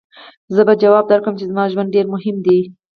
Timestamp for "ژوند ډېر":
1.71-2.05